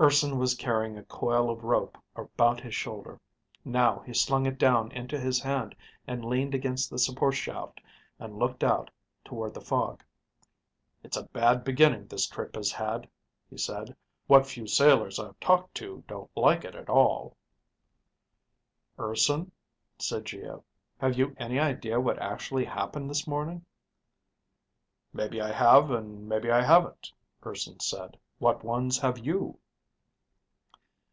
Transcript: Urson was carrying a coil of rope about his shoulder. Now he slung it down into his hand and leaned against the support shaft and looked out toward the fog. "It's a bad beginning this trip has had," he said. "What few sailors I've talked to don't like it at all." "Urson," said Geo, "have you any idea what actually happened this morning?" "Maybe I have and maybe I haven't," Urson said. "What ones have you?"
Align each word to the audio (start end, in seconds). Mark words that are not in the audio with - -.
Urson 0.00 0.38
was 0.40 0.56
carrying 0.56 0.98
a 0.98 1.04
coil 1.04 1.48
of 1.48 1.62
rope 1.62 1.96
about 2.16 2.60
his 2.60 2.74
shoulder. 2.74 3.20
Now 3.64 4.00
he 4.00 4.12
slung 4.12 4.44
it 4.44 4.58
down 4.58 4.90
into 4.90 5.20
his 5.20 5.40
hand 5.40 5.74
and 6.04 6.24
leaned 6.24 6.52
against 6.52 6.90
the 6.90 6.98
support 6.98 7.36
shaft 7.36 7.80
and 8.18 8.36
looked 8.36 8.64
out 8.64 8.90
toward 9.24 9.54
the 9.54 9.60
fog. 9.60 10.02
"It's 11.04 11.16
a 11.16 11.22
bad 11.28 11.62
beginning 11.62 12.08
this 12.08 12.26
trip 12.26 12.56
has 12.56 12.72
had," 12.72 13.08
he 13.48 13.56
said. 13.56 13.94
"What 14.26 14.48
few 14.48 14.66
sailors 14.66 15.20
I've 15.20 15.38
talked 15.38 15.76
to 15.76 16.02
don't 16.08 16.30
like 16.36 16.64
it 16.64 16.74
at 16.74 16.88
all." 16.90 17.36
"Urson," 18.98 19.52
said 20.00 20.24
Geo, 20.24 20.64
"have 20.98 21.16
you 21.16 21.36
any 21.38 21.60
idea 21.60 22.00
what 22.00 22.18
actually 22.18 22.64
happened 22.64 23.08
this 23.08 23.28
morning?" 23.28 23.64
"Maybe 25.12 25.40
I 25.40 25.52
have 25.52 25.92
and 25.92 26.28
maybe 26.28 26.50
I 26.50 26.62
haven't," 26.62 27.12
Urson 27.46 27.78
said. 27.78 28.18
"What 28.38 28.64
ones 28.64 28.98
have 28.98 29.18
you?" 29.20 29.60